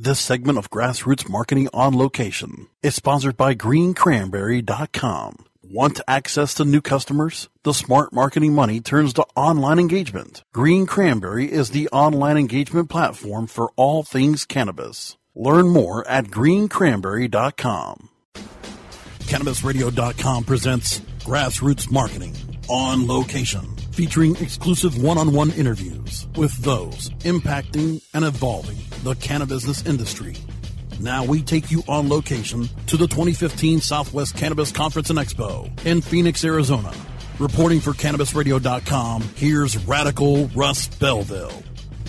This 0.00 0.20
segment 0.20 0.58
of 0.58 0.70
Grassroots 0.70 1.28
Marketing 1.28 1.68
on 1.74 1.98
Location 1.98 2.68
is 2.84 2.94
sponsored 2.94 3.36
by 3.36 3.56
greencranberry.com. 3.56 5.44
Want 5.60 6.00
access 6.06 6.54
to 6.54 6.64
new 6.64 6.80
customers? 6.80 7.48
The 7.64 7.74
smart 7.74 8.12
marketing 8.12 8.54
money 8.54 8.80
turns 8.80 9.12
to 9.14 9.26
online 9.34 9.80
engagement. 9.80 10.44
Green 10.54 10.86
Cranberry 10.86 11.50
is 11.50 11.70
the 11.70 11.88
online 11.88 12.36
engagement 12.36 12.88
platform 12.88 13.48
for 13.48 13.72
all 13.74 14.04
things 14.04 14.44
cannabis. 14.44 15.16
Learn 15.34 15.68
more 15.68 16.06
at 16.06 16.26
greencranberry.com. 16.26 18.08
CannabisRadio.com 19.24 20.44
presents 20.44 21.00
Grassroots 21.24 21.90
Marketing 21.90 22.36
on 22.68 23.08
Location, 23.08 23.66
featuring 23.90 24.36
exclusive 24.36 25.02
one 25.02 25.18
on 25.18 25.32
one 25.32 25.50
interviews 25.50 26.28
with 26.36 26.56
those 26.58 27.10
impacting 27.24 28.00
and 28.14 28.24
evolving 28.24 28.78
the 29.02 29.14
cannabis 29.14 29.84
industry. 29.86 30.36
Now 31.00 31.24
we 31.24 31.42
take 31.42 31.70
you 31.70 31.82
on 31.88 32.08
location 32.08 32.68
to 32.88 32.96
the 32.96 33.06
2015 33.06 33.80
Southwest 33.80 34.36
Cannabis 34.36 34.72
Conference 34.72 35.10
and 35.10 35.18
Expo 35.18 35.70
in 35.86 36.00
Phoenix, 36.00 36.44
Arizona. 36.44 36.92
Reporting 37.38 37.80
for 37.80 37.92
CannabisRadio.com, 37.92 39.22
here's 39.36 39.76
Radical 39.86 40.48
Russ 40.48 40.88
Belville. 40.88 41.62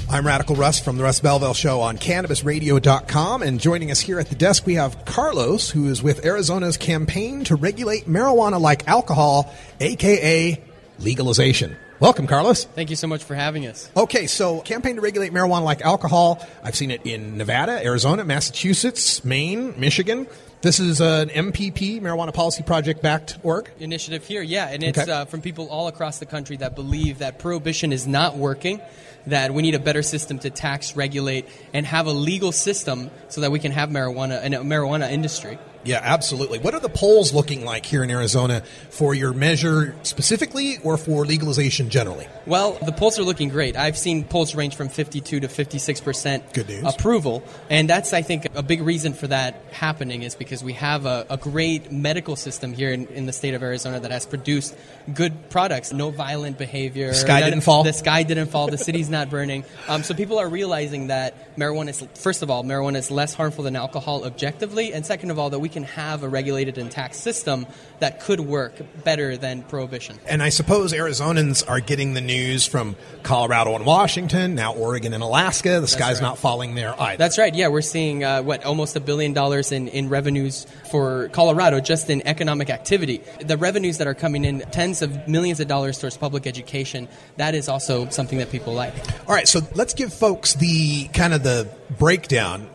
I'm 0.10 0.26
Radical 0.26 0.56
Russ 0.56 0.80
from 0.80 0.98
the 0.98 1.04
Russ 1.04 1.20
Belville 1.20 1.54
Show 1.54 1.82
on 1.82 2.00
CannabisRadio.com, 2.00 3.44
and 3.44 3.60
joining 3.60 3.92
us 3.92 4.00
here 4.00 4.20
at 4.20 4.28
the 4.28 4.36
desk 4.36 4.66
we 4.66 4.74
have 4.74 5.06
Carlos, 5.06 5.70
who 5.70 5.88
is 5.88 6.02
with 6.02 6.26
Arizona's 6.26 6.78
campaign 6.78 7.44
to 7.44 7.56
regulate 7.56 8.08
marijuana 8.08 8.60
like 8.60 8.88
alcohol, 8.88 9.54
aka 9.80 10.64
legalization. 11.00 11.76
Welcome, 12.00 12.28
Carlos. 12.28 12.64
Thank 12.64 12.90
you 12.90 12.96
so 12.96 13.08
much 13.08 13.24
for 13.24 13.36
having 13.36 13.68
us. 13.68 13.92
Okay, 13.96 14.26
so 14.28 14.62
campaign 14.62 14.96
to 14.96 15.02
regulate 15.02 15.34
marijuana 15.34 15.64
like 15.64 15.82
alcohol. 15.82 16.46
I've 16.64 16.76
seen 16.76 16.92
it 16.92 17.06
in 17.06 17.38
Nevada, 17.38 17.84
Arizona, 17.84 18.24
Massachusetts, 18.24 19.26
Maine, 19.26 19.78
Michigan. 19.78 20.28
This 20.62 20.80
is 20.80 21.00
an 21.02 21.30
MPP, 21.30 22.02
Marijuana 22.02 22.34
Policy 22.34 22.64
Project 22.64 23.02
backed 23.02 23.38
org. 23.44 23.70
Initiative 23.80 24.26
here, 24.26 24.42
yeah, 24.42 24.68
and 24.70 24.84
it's 24.84 24.98
Okay. 25.00 25.12
uh, 25.12 25.26
from 25.26 25.42
people 25.42 25.68
all 25.70 25.88
across 25.88 26.20
the 26.20 26.26
country 26.26 26.58
that 26.58 26.76
believe 26.76 27.20
that 27.20 27.40
prohibition 27.40 27.92
is 27.94 28.06
not 28.08 28.36
working, 28.38 28.82
that 29.28 29.54
we 29.54 29.62
need 29.62 29.76
a 29.76 29.80
better 29.80 30.02
system 30.04 30.40
to 30.40 30.50
tax, 30.50 30.96
regulate, 30.98 31.46
and 31.74 31.86
have 31.86 32.08
a 32.08 32.12
legal 32.12 32.52
system 32.52 33.10
so 33.30 33.42
that 33.42 33.52
we 33.52 33.60
can 33.60 33.72
have 33.72 33.90
marijuana 33.90 34.40
and 34.42 34.54
a 34.54 34.60
marijuana 34.60 35.10
industry. 35.12 35.58
Yeah, 35.86 36.02
absolutely. 36.04 36.60
What 36.60 36.74
are 36.74 36.80
the 36.80 36.90
polls 36.90 37.34
looking 37.34 37.64
like 37.64 37.86
here 37.86 38.04
in 38.04 38.12
Arizona 38.12 38.64
for 38.90 39.14
your 39.14 39.34
measure 39.34 39.96
specifically 40.04 40.78
or 40.84 40.98
for 40.98 41.26
legalization 41.26 41.90
generally? 41.90 42.28
Well, 42.46 42.74
the 42.82 42.92
polls 42.92 43.18
are 43.18 43.24
looking 43.24 43.50
great. 43.50 43.78
I've 43.78 43.98
seen 43.98 44.26
polls 44.26 44.56
range 44.56 44.76
from 44.76 44.90
52 44.90 45.40
to 45.42 45.48
56 45.48 46.02
percent 46.02 46.44
approval, 46.84 47.44
and 47.70 47.90
that's 47.90 48.14
I 48.14 48.22
think 48.24 48.48
a 48.56 48.64
big 48.64 48.82
reason 48.82 49.14
for 49.14 49.28
that 49.28 49.62
happening 49.72 50.24
is 50.24 50.36
because 50.36 50.64
we 50.64 50.74
have 50.74 51.06
a, 51.06 51.26
a 51.30 51.38
great 51.38 51.92
medical 51.92 52.36
system 52.36 52.74
here 52.74 52.92
in, 52.92 53.08
in 53.08 53.26
the 53.26 53.34
state 53.34 53.54
of 53.54 53.64
Arizona 53.64 54.00
that 54.02 54.12
has 54.12 54.26
produced 54.26 54.76
good 55.14 55.50
products, 55.50 55.94
no 55.94 56.10
violent 56.10 56.58
behavior. 56.58 57.14
Sky 57.14 57.42
didn't 57.42 57.62
fall? 57.62 57.84
The 57.84 57.94
sky 57.94 58.24
didn't 58.24 58.48
fall. 58.48 58.68
The 58.68 58.78
city's 58.78 59.10
not 59.10 59.30
burning. 59.30 59.64
Um, 59.88 60.04
so 60.04 60.14
people 60.14 60.40
are 60.40 60.50
realizing 60.50 61.08
that 61.08 61.56
marijuana 61.58 61.90
is 61.90 62.06
first 62.16 62.42
of 62.44 62.50
all, 62.50 62.64
marijuana 62.64 62.98
is 62.98 63.10
less 63.10 63.34
harmful 63.34 63.64
than 63.64 63.78
alcohol 63.78 64.26
objectively, 64.26 64.94
and 64.94 65.06
second 65.06 65.32
of 65.32 65.40
all, 65.40 65.50
that 65.52 65.60
we 65.60 65.69
can 65.70 65.84
have 65.84 66.24
a 66.24 66.30
regulated 66.30 66.78
and 66.78 66.92
taxed 66.92 67.22
system 67.22 67.66
that 68.00 68.20
could 68.22 68.40
work 68.40 68.74
better 69.04 69.38
than 69.38 69.64
prohibition. 69.64 70.18
And 70.28 70.42
I 70.42 70.50
suppose 70.50 70.94
Arizonans 70.94 71.68
are 71.70 71.80
getting 71.80 72.14
the 72.14 72.22
news 72.22 72.66
from 72.66 72.96
Colorado 73.24 73.76
and 73.76 73.86
Washington, 73.86 74.56
now 74.56 74.74
Oregon 74.74 75.14
and 75.14 75.24
Alaska. 75.24 75.80
The 75.80 75.88
sky's 75.88 76.16
right. 76.16 76.22
not 76.22 76.38
falling 76.38 76.76
there 76.76 77.00
either. 77.00 77.18
That's 77.18 77.38
right. 77.38 77.54
Yeah, 77.54 77.68
we're 77.68 77.82
seeing 77.82 78.24
uh, 78.24 78.42
what 78.42 78.66
almost 78.66 78.96
a 78.96 79.00
billion 79.00 79.34
dollars 79.34 79.72
in, 79.72 79.88
in 79.90 80.10
revenues 80.10 80.66
for 80.90 81.30
Colorado 81.30 81.80
just 81.80 82.10
in 82.10 82.26
economic 82.26 82.70
activity. 82.70 83.22
The 83.42 83.58
revenues 83.58 83.98
that 83.98 84.08
are 84.08 84.14
coming 84.14 84.46
in, 84.46 84.60
tens 84.72 85.02
of 85.02 85.28
millions 85.28 85.60
of 85.60 85.68
dollars 85.68 86.00
towards 86.00 86.18
public 86.18 86.48
education. 86.48 87.08
That 87.38 87.56
is 87.56 87.70
also 87.70 88.10
something 88.10 88.40
that 88.40 88.50
people 88.50 88.74
like. 88.74 88.94
All 89.28 89.36
right, 89.36 89.48
so 89.48 89.62
let's 89.76 89.94
give 89.94 90.14
folks 90.14 90.54
the 90.56 91.08
kind 91.10 91.34
of 91.34 91.44
the 91.44 91.70
breakdown. 91.98 92.70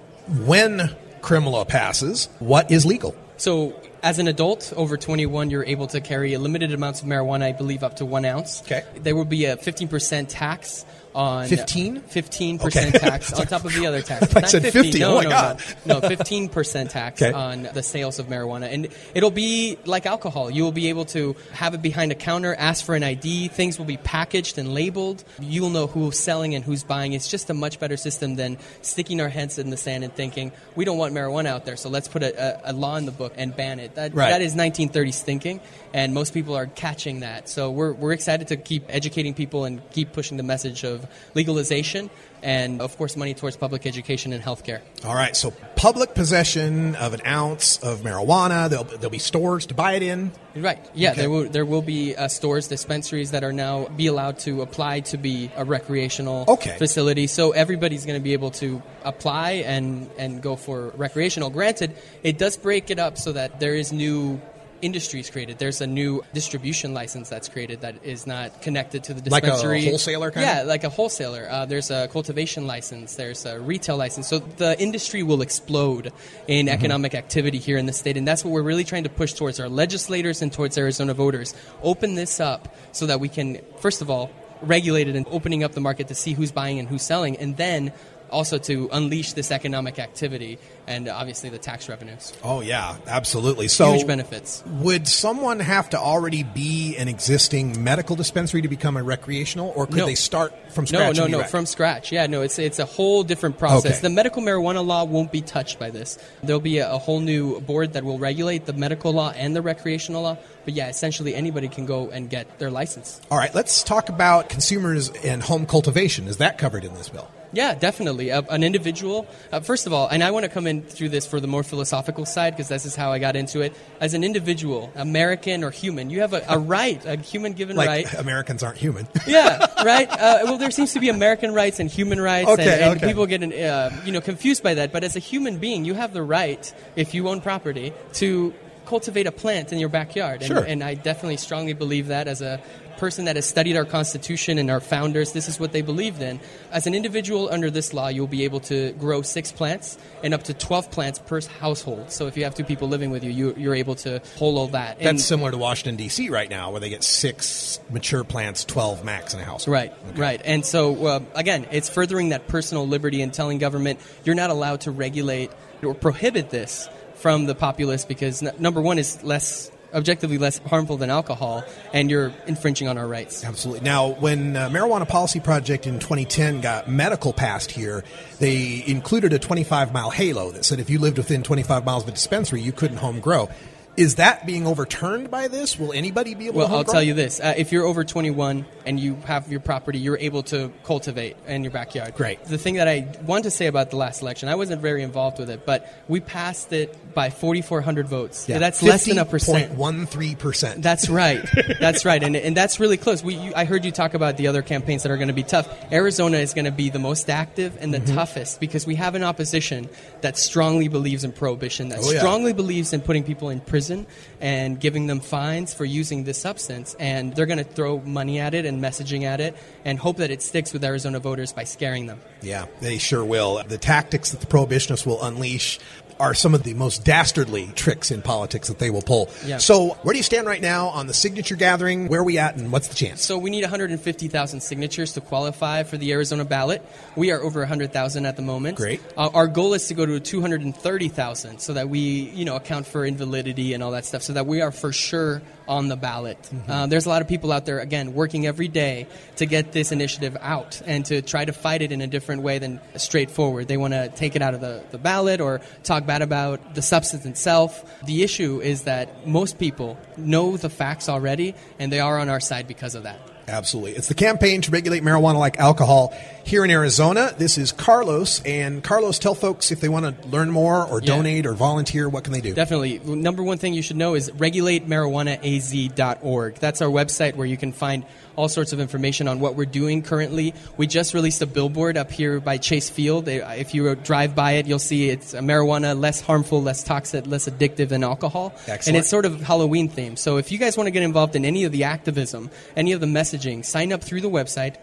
When 0.46 0.94
criminal 1.24 1.52
law 1.54 1.64
passes, 1.64 2.28
what 2.38 2.70
is 2.70 2.84
legal? 2.84 3.16
So, 3.38 3.74
as 4.02 4.18
an 4.18 4.28
adult 4.28 4.72
over 4.76 4.98
21, 4.98 5.48
you're 5.50 5.64
able 5.64 5.86
to 5.88 6.00
carry 6.00 6.34
a 6.34 6.38
limited 6.38 6.72
amounts 6.74 7.00
of 7.00 7.08
marijuana. 7.08 7.44
I 7.44 7.52
believe 7.52 7.82
up 7.82 7.96
to 7.96 8.04
one 8.04 8.26
ounce. 8.26 8.62
Okay. 8.62 8.84
There 8.96 9.16
will 9.16 9.24
be 9.24 9.46
a 9.46 9.56
15% 9.56 10.26
tax 10.28 10.84
on 11.14 11.46
15? 11.46 12.00
15% 12.00 12.64
Okay. 12.66 12.90
tax 12.90 13.32
on 13.32 13.46
top 13.48 13.64
of 13.64 13.72
the 13.72 13.86
other 13.86 14.02
tax. 14.02 14.34
I 14.36 14.40
Not 14.40 14.50
said 14.50 14.62
50. 14.72 14.98
No, 14.98 15.12
Oh 15.12 15.14
my 15.16 15.22
no, 15.24 15.30
God. 15.30 15.62
No, 15.86 15.98
no, 16.00 16.08
15% 16.08 16.90
tax 16.90 17.22
Okay. 17.22 17.32
on 17.32 17.62
the 17.72 17.82
sales 17.82 18.18
of 18.18 18.26
marijuana, 18.26 18.72
and 18.72 18.88
it'll 19.14 19.30
be 19.30 19.78
like 19.84 20.06
alcohol. 20.06 20.50
You 20.50 20.64
will 20.64 20.72
be 20.72 20.88
able 20.88 21.04
to 21.06 21.36
have 21.52 21.74
it 21.74 21.82
behind 21.82 22.12
a 22.12 22.14
counter, 22.14 22.54
ask 22.54 22.84
for 22.84 22.94
an 22.94 23.02
ID. 23.04 23.48
Things 23.48 23.78
will 23.78 23.84
be 23.86 23.96
packaged 23.96 24.58
and 24.58 24.74
labeled. 24.74 25.22
You'll 25.40 25.70
know 25.70 25.86
who's 25.86 26.18
selling 26.18 26.54
and 26.54 26.64
who's 26.64 26.82
buying. 26.84 27.12
It's 27.12 27.28
just 27.28 27.50
a 27.50 27.54
much 27.54 27.78
better 27.78 27.96
system 27.96 28.36
than 28.36 28.58
sticking 28.82 29.20
our 29.20 29.28
heads 29.28 29.58
in 29.58 29.70
the 29.70 29.76
sand 29.76 30.04
and 30.04 30.12
thinking 30.14 30.52
we 30.74 30.84
don't 30.84 30.98
want 30.98 31.14
marijuana 31.14 31.46
out 31.46 31.64
there, 31.64 31.76
so 31.76 31.88
let's 31.88 32.08
put 32.08 32.22
a, 32.22 32.68
a, 32.68 32.70
a 32.70 32.72
law 32.72 32.96
in 32.96 33.06
the 33.06 33.12
book 33.12 33.34
and 33.36 33.54
ban 33.54 33.78
it. 33.80 33.94
That, 33.94 34.14
Right. 34.14 34.30
that 34.30 34.42
is 34.42 34.54
1930s 34.54 35.22
thinking, 35.22 35.60
and 35.92 36.12
most 36.14 36.34
people 36.34 36.54
are 36.56 36.66
catching 36.66 37.20
that. 37.20 37.48
So 37.48 37.70
we're, 37.70 37.92
we're 37.92 38.12
excited 38.12 38.48
to 38.48 38.56
keep 38.56 38.84
educating 38.88 39.34
people 39.34 39.64
and 39.64 39.80
keep 39.90 40.12
pushing 40.12 40.36
the 40.36 40.42
message 40.42 40.84
of 40.84 41.03
legalization 41.34 42.10
and, 42.42 42.82
of 42.82 42.96
course, 42.98 43.16
money 43.16 43.32
towards 43.32 43.56
public 43.56 43.86
education 43.86 44.32
and 44.34 44.42
healthcare. 44.44 44.80
All 45.04 45.14
right, 45.14 45.34
so 45.34 45.50
public 45.76 46.14
possession 46.14 46.94
of 46.96 47.14
an 47.14 47.22
ounce 47.26 47.78
of 47.78 48.00
marijuana. 48.00 48.68
There'll, 48.68 48.84
there'll 48.84 49.08
be 49.10 49.18
stores 49.18 49.64
to 49.66 49.74
buy 49.74 49.94
it 49.94 50.02
in. 50.02 50.30
Right. 50.54 50.78
Yeah, 50.94 51.12
Okay. 51.12 51.20
there 51.22 51.30
will 51.30 51.48
there 51.48 51.64
will 51.64 51.82
be 51.82 52.14
uh, 52.14 52.28
stores, 52.28 52.68
dispensaries 52.68 53.30
that 53.32 53.42
are 53.44 53.52
now 53.52 53.86
be 53.88 54.06
allowed 54.08 54.38
to 54.40 54.60
apply 54.62 55.00
to 55.00 55.16
be 55.16 55.50
a 55.56 55.64
recreational 55.64 56.44
Okay. 56.46 56.76
facility. 56.78 57.26
So 57.26 57.52
everybody's 57.52 58.04
going 58.06 58.20
to 58.20 58.22
be 58.22 58.34
able 58.34 58.50
to 58.62 58.82
apply 59.04 59.64
and 59.66 60.08
and 60.18 60.42
go 60.42 60.54
for 60.56 60.88
recreational. 60.96 61.50
Granted, 61.50 61.96
it 62.22 62.36
does 62.38 62.56
break 62.56 62.90
it 62.90 62.98
up 62.98 63.16
so 63.18 63.32
that 63.32 63.58
there 63.58 63.74
is 63.74 63.90
new 63.92 64.40
industries 64.84 65.30
created. 65.30 65.58
There's 65.58 65.80
a 65.80 65.86
new 65.86 66.22
distribution 66.34 66.94
license 66.94 67.28
that's 67.28 67.48
created 67.48 67.80
that 67.80 68.04
is 68.04 68.26
not 68.26 68.62
connected 68.62 69.04
to 69.04 69.14
the 69.14 69.20
dispensary. 69.20 69.78
Like 69.78 69.86
a 69.86 69.90
wholesaler 69.90 70.30
kind 70.30 70.44
Yeah, 70.46 70.60
of? 70.60 70.66
like 70.68 70.84
a 70.84 70.88
wholesaler. 70.90 71.48
Uh, 71.50 71.66
there's 71.66 71.90
a 71.90 72.08
cultivation 72.08 72.66
license. 72.66 73.14
There's 73.16 73.46
a 73.46 73.58
retail 73.58 73.96
license. 73.96 74.28
So 74.28 74.38
the 74.40 74.80
industry 74.80 75.22
will 75.22 75.42
explode 75.42 76.12
in 76.46 76.66
Mm-hmm. 76.66 76.74
economic 76.74 77.14
activity 77.14 77.58
here 77.58 77.78
in 77.78 77.86
the 77.86 77.92
state, 77.92 78.16
and 78.16 78.26
that's 78.28 78.44
what 78.44 78.52
we're 78.52 78.62
really 78.62 78.84
trying 78.84 79.04
to 79.04 79.10
push 79.10 79.32
towards 79.32 79.58
our 79.60 79.68
legislators 79.68 80.42
and 80.42 80.52
towards 80.52 80.76
Arizona 80.78 81.14
voters. 81.14 81.54
Open 81.82 82.14
this 82.14 82.40
up 82.40 82.74
so 82.92 83.06
that 83.06 83.20
we 83.20 83.28
can, 83.28 83.58
first 83.80 84.02
of 84.02 84.10
all, 84.10 84.30
regulate 84.62 85.08
it 85.08 85.16
and 85.16 85.26
opening 85.30 85.62
up 85.64 85.72
the 85.72 85.80
market 85.80 86.08
to 86.08 86.14
see 86.14 86.32
who's 86.32 86.52
buying 86.52 86.78
and 86.78 86.88
who's 86.88 87.02
selling, 87.02 87.36
and 87.36 87.56
then 87.56 87.92
also 88.30 88.58
to 88.58 88.88
unleash 88.92 89.32
this 89.34 89.50
economic 89.50 89.98
activity 89.98 90.58
and 90.86 91.08
uh, 91.08 91.14
obviously 91.14 91.50
the 91.50 91.58
tax 91.58 91.88
revenues. 91.88 92.32
Oh 92.42 92.60
yeah, 92.60 92.96
absolutely. 93.06 93.68
So 93.68 93.92
Huge 93.92 94.06
benefits. 94.06 94.62
Would 94.66 95.08
someone 95.08 95.60
have 95.60 95.90
to 95.90 95.98
already 95.98 96.42
be 96.42 96.96
an 96.96 97.08
existing 97.08 97.82
medical 97.82 98.16
dispensary 98.16 98.62
to 98.62 98.68
become 98.68 98.96
a 98.96 99.02
recreational, 99.02 99.72
or 99.76 99.86
could 99.86 99.96
No. 99.96 100.06
they 100.06 100.14
start 100.14 100.52
from 100.72 100.86
scratch? 100.86 101.16
no, 101.16 101.24
no, 101.24 101.30
no, 101.30 101.38
rec? 101.40 101.50
from 101.50 101.66
scratch. 101.66 102.12
Yeah, 102.12 102.26
no, 102.26 102.42
it's 102.42 102.58
it's 102.58 102.78
a 102.78 102.84
whole 102.84 103.22
different 103.24 103.58
process. 103.58 103.92
Okay. 103.92 104.00
The 104.02 104.10
medical 104.10 104.42
marijuana 104.42 104.84
law 104.84 105.04
won't 105.04 105.32
be 105.32 105.40
touched 105.40 105.78
by 105.78 105.90
this. 105.90 106.18
There'll 106.42 106.60
be 106.60 106.78
a, 106.78 106.92
a 106.92 106.98
whole 106.98 107.20
new 107.20 107.60
board 107.60 107.94
that 107.94 108.04
will 108.04 108.18
regulate 108.18 108.66
the 108.66 108.72
medical 108.72 109.12
law 109.12 109.30
and 109.30 109.54
the 109.56 109.62
recreational 109.62 110.22
law. 110.22 110.36
But 110.64 110.74
yeah, 110.74 110.88
essentially 110.88 111.34
anybody 111.34 111.68
can 111.68 111.86
go 111.86 112.10
and 112.10 112.28
get 112.28 112.58
their 112.58 112.70
license. 112.70 113.20
All 113.30 113.38
right, 113.38 113.54
let's 113.54 113.82
talk 113.82 114.08
about 114.08 114.48
consumers 114.48 115.10
and 115.10 115.42
home 115.42 115.66
cultivation. 115.66 116.26
Is 116.26 116.38
that 116.38 116.58
covered 116.58 116.84
in 116.84 116.94
this 116.94 117.08
bill? 117.08 117.30
Yeah, 117.54 117.74
definitely. 117.74 118.32
Uh, 118.32 118.42
an 118.50 118.62
individual, 118.62 119.26
uh, 119.52 119.60
first 119.60 119.86
of 119.86 119.92
all, 119.92 120.08
and 120.08 120.22
I 120.22 120.30
want 120.30 120.44
to 120.44 120.48
come 120.48 120.66
in 120.66 120.82
through 120.82 121.10
this 121.10 121.26
for 121.26 121.40
the 121.40 121.46
more 121.46 121.62
philosophical 121.62 122.26
side 122.26 122.54
because 122.54 122.68
this 122.68 122.84
is 122.84 122.96
how 122.96 123.12
I 123.12 123.18
got 123.18 123.36
into 123.36 123.60
it. 123.60 123.74
As 124.00 124.14
an 124.14 124.24
individual, 124.24 124.92
American 124.94 125.64
or 125.64 125.70
human, 125.70 126.10
you 126.10 126.20
have 126.20 126.32
a, 126.32 126.44
a 126.48 126.58
right, 126.58 127.04
a 127.04 127.16
human 127.16 127.52
given 127.52 127.76
like 127.76 127.88
right. 127.88 128.14
Americans 128.14 128.62
aren't 128.62 128.78
human. 128.78 129.06
yeah, 129.26 129.66
right. 129.84 130.10
Uh, 130.10 130.40
well, 130.44 130.58
there 130.58 130.70
seems 130.70 130.92
to 130.94 131.00
be 131.00 131.08
American 131.08 131.54
rights 131.54 131.80
and 131.80 131.90
human 131.90 132.20
rights, 132.20 132.48
Okay, 132.50 132.72
and, 132.72 132.82
and 132.82 132.96
okay. 132.96 133.06
people 133.06 133.26
get 133.26 133.42
uh, 133.42 133.90
you 134.04 134.12
know 134.12 134.20
confused 134.20 134.62
by 134.62 134.74
that. 134.74 134.92
But 134.92 135.04
as 135.04 135.16
a 135.16 135.20
human 135.20 135.58
being, 135.58 135.84
you 135.84 135.94
have 135.94 136.12
the 136.12 136.22
right, 136.22 136.72
if 136.96 137.14
you 137.14 137.28
own 137.28 137.40
property, 137.40 137.92
to 138.14 138.52
cultivate 138.86 139.26
a 139.26 139.32
plant 139.32 139.72
in 139.72 139.78
your 139.78 139.88
backyard. 139.88 140.42
And, 140.42 140.48
Sure. 140.48 140.58
and 140.64 140.82
I 140.82 140.94
definitely 140.94 141.36
strongly 141.38 141.72
believe 141.72 142.08
that 142.08 142.28
as 142.28 142.42
a 142.42 142.60
person 142.96 143.24
that 143.24 143.34
has 143.34 143.44
studied 143.44 143.76
our 143.76 143.84
Constitution 143.84 144.56
and 144.56 144.70
our 144.70 144.78
founders, 144.80 145.32
this 145.32 145.48
is 145.48 145.58
what 145.58 145.72
they 145.72 145.82
believed 145.82 146.22
in. 146.22 146.38
As 146.70 146.86
an 146.86 146.94
individual 146.94 147.48
under 147.50 147.68
this 147.68 147.92
law, 147.92 148.06
you'll 148.06 148.28
be 148.28 148.44
able 148.44 148.60
to 148.60 148.92
grow 148.92 149.20
six 149.22 149.50
plants 149.50 149.98
and 150.22 150.32
up 150.32 150.44
to 150.44 150.54
12 150.54 150.92
plants 150.92 151.18
per 151.18 151.40
household. 151.60 152.12
So 152.12 152.28
if 152.28 152.36
you 152.36 152.44
have 152.44 152.54
two 152.54 152.62
people 152.62 152.86
living 152.88 153.10
with 153.10 153.24
you, 153.24 153.30
you 153.30 153.54
you're 153.56 153.74
able 153.74 153.96
to 153.96 154.22
hold 154.38 154.56
all 154.58 154.68
that. 154.68 154.98
And- 155.00 155.18
That's 155.18 155.24
similar 155.24 155.50
to 155.50 155.58
Washington 155.58 155.96
D.C. 155.96 156.30
right 156.30 156.48
now, 156.48 156.70
where 156.70 156.80
they 156.80 156.88
get 156.88 157.02
six 157.02 157.80
mature 157.90 158.22
plants, 158.22 158.64
twelve 158.64 159.04
max 159.04 159.34
in 159.34 159.40
a 159.40 159.44
house. 159.44 159.66
Right, 159.66 159.92
right. 160.16 160.40
And 160.44 160.64
so, 160.64 161.06
uh, 161.06 161.20
again, 161.34 161.66
it's 161.72 161.88
furthering 161.88 162.28
that 162.28 162.46
personal 162.46 162.86
liberty 162.86 163.22
and 163.22 163.34
telling 163.34 163.58
government 163.58 163.98
you're 164.24 164.36
not 164.36 164.50
allowed 164.50 164.82
to 164.82 164.92
regulate 164.92 165.50
or 165.82 165.94
prohibit 165.94 166.50
this 166.50 166.88
from 167.24 167.46
the 167.46 167.54
populace 167.54 168.04
because, 168.04 168.42
n- 168.42 168.52
number 168.58 168.82
one, 168.82 168.98
is 168.98 169.24
less 169.24 169.70
objectively 169.94 170.36
less 170.36 170.58
harmful 170.58 170.98
than 170.98 171.08
alcohol, 171.08 171.64
and 171.94 172.10
you're 172.10 172.34
infringing 172.46 172.86
on 172.86 172.98
our 172.98 173.06
rights. 173.08 173.42
Absolutely. 173.42 173.82
Now, 173.82 174.08
when 174.08 174.54
uh, 174.54 174.68
Marijuana 174.68 175.08
Policy 175.08 175.40
Project 175.40 175.86
in 175.86 176.00
2010 176.00 176.60
got 176.60 176.86
medical 176.86 177.32
passed 177.32 177.70
here, 177.70 178.04
they 178.40 178.84
included 178.86 179.32
a 179.32 179.38
25 179.38 179.90
mile 179.90 180.10
halo 180.10 180.50
that 180.50 180.66
said 180.66 180.80
if 180.80 180.90
you 180.90 180.98
lived 180.98 181.16
within 181.16 181.42
25 181.42 181.86
miles 181.86 182.02
of 182.02 182.10
a 182.10 182.12
dispensary, 182.12 182.60
you 182.60 182.72
couldn't 182.72 182.98
home 182.98 183.20
grow. 183.20 183.48
Is 183.96 184.16
that 184.16 184.44
being 184.44 184.66
overturned 184.66 185.30
by 185.30 185.46
this? 185.48 185.78
Will 185.78 185.92
anybody 185.92 186.34
be 186.34 186.46
able 186.48 186.58
Well, 186.58 186.68
to 186.68 186.74
I'll 186.74 186.84
grow? 186.84 186.92
tell 186.94 187.02
you 187.02 187.14
this: 187.14 187.38
uh, 187.40 187.54
if 187.56 187.70
you're 187.70 187.84
over 187.84 188.02
21 188.02 188.66
and 188.86 188.98
you 188.98 189.14
have 189.26 189.50
your 189.50 189.60
property, 189.60 189.98
you're 189.98 190.18
able 190.18 190.42
to 190.44 190.72
cultivate 190.82 191.36
in 191.46 191.62
your 191.62 191.70
backyard. 191.70 192.14
Great. 192.16 192.44
The 192.44 192.58
thing 192.58 192.74
that 192.74 192.88
I 192.88 193.06
want 193.24 193.44
to 193.44 193.50
say 193.52 193.66
about 193.66 193.90
the 193.90 193.96
last 193.96 194.20
election, 194.20 194.48
I 194.48 194.56
wasn't 194.56 194.82
very 194.82 195.02
involved 195.02 195.38
with 195.38 195.48
it, 195.48 195.64
but 195.64 195.92
we 196.08 196.18
passed 196.20 196.72
it 196.72 197.14
by 197.14 197.30
4,400 197.30 198.08
votes. 198.08 198.48
Yeah, 198.48 198.58
That's 198.58 198.82
less 198.82 199.04
than 199.04 199.18
a 199.18 199.24
percent. 199.24 199.72
50.13%. 199.78 200.82
That's 200.82 201.08
right. 201.08 201.44
That's 201.80 202.04
right, 202.04 202.22
and 202.22 202.34
and 202.36 202.56
that's 202.56 202.80
really 202.80 202.96
close. 202.96 203.22
We, 203.22 203.34
you, 203.36 203.52
I 203.54 203.64
heard 203.64 203.84
you 203.84 203.90
talk 203.92 204.14
about 204.14 204.36
the 204.36 204.48
other 204.48 204.62
campaigns 204.62 205.02
that 205.04 205.12
are 205.12 205.16
going 205.16 205.28
to 205.28 205.34
be 205.34 205.42
tough. 205.44 205.68
Arizona 205.92 206.38
is 206.38 206.52
going 206.54 206.64
to 206.64 206.70
be 206.72 206.90
the 206.90 206.98
most 206.98 207.28
active 207.30 207.76
and 207.80 207.92
the 207.92 207.98
Mm-hmm. 208.04 208.14
toughest 208.16 208.60
because 208.60 208.86
we 208.86 208.96
have 208.96 209.14
an 209.14 209.22
opposition 209.22 209.88
that 210.20 210.36
strongly 210.36 210.88
believes 210.88 211.22
in 211.24 211.32
prohibition, 211.32 211.88
that 211.90 212.00
Oh, 212.02 212.10
yeah. 212.10 212.18
strongly 212.18 212.52
believes 212.52 212.92
in 212.92 213.00
putting 213.00 213.22
people 213.24 213.48
in 213.50 213.60
prison 213.60 213.83
and 213.90 214.80
giving 214.80 215.06
them 215.06 215.20
fines 215.20 215.74
for 215.74 215.84
using 215.84 216.24
this 216.24 216.38
substance, 216.38 216.94
and 216.98 217.34
they're 217.34 217.46
going 217.46 217.58
to 217.58 217.64
throw 217.64 218.00
money 218.00 218.40
at 218.40 218.54
it 218.54 218.66
and 218.66 218.82
messaging 218.82 219.22
at 219.24 219.40
it 219.40 219.56
and 219.84 219.98
hope 219.98 220.18
that 220.18 220.30
it 220.30 220.42
sticks 220.42 220.72
with 220.72 220.84
Arizona 220.84 221.20
voters 221.20 221.52
by 221.52 221.64
scaring 221.64 222.06
them. 222.06 222.20
Yeah, 222.42 222.66
they 222.80 222.98
sure 222.98 223.24
will. 223.24 223.62
The 223.64 223.78
tactics 223.78 224.30
that 224.30 224.40
the 224.40 224.46
prohibitionists 224.46 225.06
will 225.06 225.22
unleash 225.22 225.78
are 226.20 226.34
some 226.34 226.54
of 226.54 226.62
the 226.62 226.74
most 226.74 227.04
dastardly 227.04 227.70
tricks 227.74 228.10
in 228.10 228.22
politics 228.22 228.68
that 228.68 228.78
they 228.78 228.90
will 228.90 229.02
pull. 229.02 229.30
Yeah. 229.44 229.58
So, 229.58 229.90
where 230.02 230.12
do 230.12 230.18
you 230.18 230.22
stand 230.22 230.46
right 230.46 230.60
now 230.60 230.88
on 230.88 231.06
the 231.06 231.14
signature 231.14 231.56
gathering? 231.56 232.08
Where 232.08 232.20
are 232.20 232.24
we 232.24 232.38
at, 232.38 232.56
and 232.56 232.70
what's 232.72 232.88
the 232.88 232.94
chance? 232.94 233.22
So 233.22 233.38
we 233.38 233.50
need 233.50 233.62
150,000 233.62 234.60
signatures 234.60 235.12
to 235.14 235.20
qualify 235.20 235.82
for 235.82 235.96
the 235.96 236.12
Arizona 236.12 236.44
ballot. 236.44 236.82
We 237.16 237.30
are 237.30 237.42
over 237.42 237.60
100,000 237.60 238.26
at 238.26 238.36
the 238.36 238.42
moment. 238.42 238.76
Great. 238.76 239.00
Uh, 239.16 239.30
our 239.34 239.46
goal 239.46 239.74
is 239.74 239.88
to 239.88 239.94
go 239.94 240.06
to 240.06 240.20
230,000 240.20 241.58
so 241.58 241.74
that 241.74 241.88
we, 241.88 241.98
you 241.98 242.44
know, 242.44 242.56
account 242.56 242.86
for 242.86 243.04
invalidity 243.04 243.74
and 243.74 243.82
all 243.82 243.92
that 243.92 244.04
stuff, 244.04 244.22
so 244.22 244.34
that 244.34 244.46
we 244.46 244.60
are 244.60 244.70
for 244.70 244.92
sure 244.92 245.42
on 245.66 245.88
the 245.88 245.96
ballot. 245.96 246.38
Uh, 246.68 246.86
there's 246.86 247.06
a 247.06 247.08
lot 247.08 247.22
of 247.22 247.28
people 247.28 247.50
out 247.50 247.64
there, 247.64 247.80
again, 247.80 248.14
working 248.14 248.46
every 248.46 248.68
day 248.68 249.06
to 249.36 249.46
get 249.46 249.72
this 249.72 249.92
initiative 249.92 250.36
out 250.40 250.82
and 250.84 251.06
to 251.06 251.22
try 251.22 251.44
to 251.44 251.52
fight 251.52 251.82
it 251.82 251.90
in 251.90 252.00
a 252.00 252.06
different 252.06 252.42
way 252.42 252.58
than 252.58 252.80
straightforward. 252.96 253.66
They 253.68 253.76
want 253.76 253.94
to 253.94 254.08
take 254.10 254.36
it 254.36 254.42
out 254.42 254.54
of 254.54 254.60
the, 254.60 254.82
the 254.90 254.98
ballot 254.98 255.40
or 255.40 255.60
talk 255.82 256.03
bad 256.06 256.22
about 256.22 256.74
the 256.74 256.82
substance 256.82 257.24
itself. 257.26 257.84
The 258.04 258.22
issue 258.22 258.60
is 258.60 258.82
that 258.84 259.26
most 259.26 259.58
people 259.58 259.98
know 260.16 260.56
the 260.56 260.70
facts 260.70 261.08
already, 261.08 261.54
and 261.78 261.90
they 261.92 262.00
are 262.00 262.18
on 262.18 262.28
our 262.28 262.40
side 262.40 262.66
because 262.68 262.94
of 262.94 263.02
that. 263.04 263.18
Absolutely. 263.46 263.92
It's 263.92 264.08
the 264.08 264.14
campaign 264.14 264.62
to 264.62 264.70
regulate 264.70 265.02
marijuana 265.02 265.38
like 265.38 265.58
alcohol 265.58 266.14
here 266.44 266.64
in 266.64 266.70
Arizona. 266.70 267.34
This 267.36 267.58
is 267.58 267.72
Carlos. 267.72 268.40
And 268.46 268.82
Carlos, 268.82 269.18
tell 269.18 269.34
folks 269.34 269.70
if 269.70 269.82
they 269.82 269.88
want 269.90 270.22
to 270.22 270.28
learn 270.28 270.50
more 270.50 270.82
or 270.86 271.02
Yeah. 271.02 271.08
donate 271.08 271.44
or 271.44 271.52
volunteer, 271.52 272.08
what 272.08 272.24
can 272.24 272.32
they 272.32 272.40
do? 272.40 272.54
Definitely. 272.54 273.02
Number 273.04 273.42
one 273.42 273.58
thing 273.58 273.74
you 273.74 273.82
should 273.82 273.98
know 273.98 274.14
is 274.14 274.30
regulatemarijuanaaz.org. 274.30 276.54
That's 276.54 276.80
our 276.80 276.88
website 276.88 277.36
where 277.36 277.46
you 277.46 277.58
can 277.58 277.72
find 277.72 278.04
all 278.36 278.48
sorts 278.48 278.72
of 278.72 278.80
information 278.80 279.28
on 279.28 279.40
what 279.40 279.54
we're 279.54 279.64
doing 279.64 280.02
currently. 280.02 280.54
We 280.76 280.86
just 280.86 281.14
released 281.14 281.42
a 281.42 281.46
billboard 281.46 281.96
up 281.96 282.10
here 282.10 282.40
by 282.40 282.58
Chase 282.58 282.90
Field. 282.90 283.28
If 283.28 283.74
you 283.74 283.94
drive 283.94 284.34
by 284.34 284.52
it, 284.52 284.66
you'll 284.66 284.78
see 284.78 285.10
it's 285.10 285.34
a 285.34 285.40
marijuana 285.40 285.98
less 285.98 286.20
harmful, 286.20 286.62
less 286.62 286.82
toxic, 286.82 287.26
less 287.26 287.48
addictive 287.48 287.88
than 287.88 288.04
alcohol. 288.04 288.52
Excellent. 288.66 288.86
And 288.88 288.96
it's 288.96 289.08
sort 289.08 289.24
of 289.24 289.40
Halloween 289.40 289.88
themed. 289.88 290.18
So 290.18 290.36
if 290.36 290.50
you 290.52 290.58
guys 290.58 290.76
want 290.76 290.86
to 290.86 290.90
get 290.90 291.02
involved 291.02 291.36
in 291.36 291.44
any 291.44 291.64
of 291.64 291.72
the 291.72 291.84
activism, 291.84 292.50
any 292.76 292.92
of 292.92 293.00
the 293.00 293.06
messaging, 293.06 293.64
sign 293.64 293.92
up 293.92 294.02
through 294.02 294.20
the 294.20 294.30
website, 294.30 294.76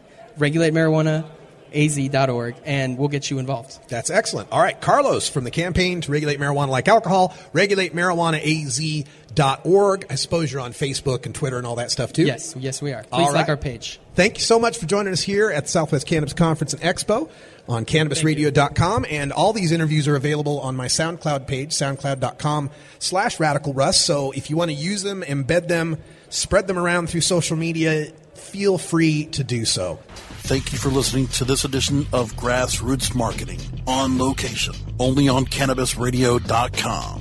regulatemarijuanaaz.org, 1.72 2.56
and 2.66 2.98
we'll 2.98 3.10
get 3.10 3.30
you 3.30 3.40
involved. 3.40 3.78
That's 3.90 4.10
excellent. 4.10 4.52
All 4.52 4.62
right, 4.62 4.80
Carlos 4.80 5.30
from 5.30 5.44
the 5.44 5.52
campaign 5.52 6.02
to 6.02 6.12
regulate 6.12 6.40
marijuana 6.40 6.70
like 6.70 6.88
alcohol, 6.88 7.36
regulate 7.54 7.96
regulatemarijuanaaz.org. 7.96 10.06
I 10.10 10.16
suppose 10.16 10.52
you're 10.52 10.62
on 10.62 10.74
Facebook 10.74 11.26
and 11.26 11.34
Twitter 11.34 11.58
and 11.58 11.66
all 11.66 11.76
that 11.76 11.92
stuff 11.92 12.14
too? 12.14 12.24
Yes, 12.24 12.56
yes, 12.58 12.82
we 12.82 12.94
are. 12.94 13.06
All 13.12 13.20
Please 13.20 13.34
right. 13.34 13.42
like 13.42 13.50
our 13.50 13.58
page. 13.58 14.00
Thank 14.16 14.38
you 14.38 14.44
so 14.44 14.60
much 14.60 14.78
for 14.78 14.86
joining 14.86 15.14
us 15.14 15.22
here 15.22 15.50
at 15.50 15.64
the 15.64 15.70
Southwest 15.70 16.06
Cannabis 16.06 16.34
Conference 16.34 16.74
and 16.74 16.82
Expo 16.82 17.30
on 17.72 17.86
cannabisradio.com. 17.86 19.06
And 19.10 19.32
all 19.32 19.54
these 19.54 19.72
interviews 19.72 20.08
are 20.08 20.16
available 20.16 20.60
on 20.60 20.76
my 20.76 20.88
SoundCloud 20.88 21.48
page, 21.48 21.72
soundcloud.com 21.72 22.70
slash 23.00 23.40
radical 23.40 23.74
Russ. 23.74 24.00
So 24.00 24.32
if 24.32 24.50
you 24.50 24.58
want 24.58 24.72
to 24.72 24.76
use 24.76 25.04
them, 25.04 25.24
embed 25.24 25.68
them, 25.68 25.98
spread 26.30 26.68
them 26.68 26.78
around 26.78 27.10
through 27.10 27.22
social 27.22 27.58
media, 27.58 28.12
feel 28.36 28.78
free 28.78 29.26
to 29.28 29.44
do 29.44 29.66
so. 29.66 30.00
Thank 30.44 30.72
you 30.72 30.78
for 30.78 30.90
listening 30.90 31.28
to 31.28 31.46
this 31.46 31.64
edition 31.64 32.08
of 32.12 32.34
Grassroots 32.34 33.16
Marketing 33.16 33.60
on 33.88 34.18
location, 34.18 34.74
only 35.00 35.30
on 35.30 35.46
CannabisRadio.com. 35.46 37.21